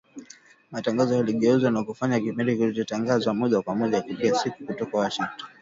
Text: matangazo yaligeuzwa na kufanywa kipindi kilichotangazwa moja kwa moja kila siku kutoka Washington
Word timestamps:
matangazo 0.71 1.15
yaligeuzwa 1.15 1.71
na 1.71 1.83
kufanywa 1.83 2.19
kipindi 2.19 2.57
kilichotangazwa 2.57 3.33
moja 3.33 3.61
kwa 3.61 3.75
moja 3.75 4.01
kila 4.01 4.35
siku 4.39 4.65
kutoka 4.65 4.97
Washington 4.97 5.47